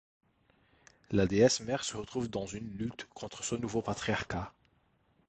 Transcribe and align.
La 1.11 1.27
déesse 1.27 1.59
mère 1.59 1.83
se 1.83 1.95
retrouve 1.95 2.27
dans 2.27 2.47
une 2.47 2.75
lutte 2.75 3.07
contre 3.13 3.43
ce 3.43 3.53
nouveau 3.53 3.83
patriarcat. 3.83 4.51